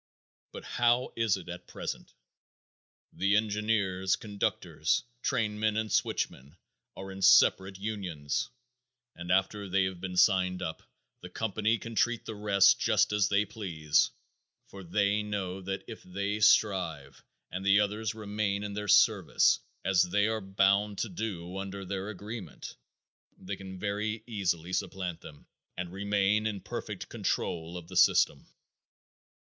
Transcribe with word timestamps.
But 0.51 0.63
how 0.63 1.13
is 1.15 1.37
it 1.37 1.47
at 1.47 1.67
present? 1.67 2.15
The 3.13 3.35
engineers, 3.35 4.15
conductors, 4.15 5.03
trainmen 5.21 5.77
and 5.77 5.91
switchmen 5.91 6.57
are 6.97 7.11
in 7.11 7.21
separate 7.21 7.77
unions 7.77 8.49
and 9.15 9.31
after 9.31 9.69
they 9.69 9.83
have 9.83 10.01
been 10.01 10.17
signed 10.17 10.63
up, 10.63 10.81
the 11.21 11.29
company 11.29 11.77
can 11.77 11.93
treat 11.93 12.25
the 12.25 12.33
rest 12.33 12.79
just 12.79 13.13
as 13.13 13.29
they 13.29 13.45
please, 13.45 14.09
for 14.69 14.83
they 14.83 15.21
know 15.21 15.61
that 15.61 15.83
if 15.87 16.01
they 16.01 16.39
strike 16.39 17.13
and 17.51 17.63
the 17.63 17.79
others 17.81 18.15
remain 18.15 18.63
in 18.63 18.73
their 18.73 18.87
service, 18.87 19.59
as 19.85 20.01
they 20.01 20.25
are 20.27 20.41
bound 20.41 20.97
to 20.97 21.09
do 21.09 21.57
under 21.59 21.85
their 21.85 22.09
agreement, 22.09 22.75
they 23.37 23.55
can 23.55 23.77
very 23.77 24.23
easily 24.25 24.73
supplant 24.73 25.21
them 25.21 25.45
and 25.77 25.91
remain 25.93 26.47
in 26.47 26.59
perfect 26.59 27.07
control 27.07 27.77
of 27.77 27.87
the 27.87 27.95
system. 27.95 28.47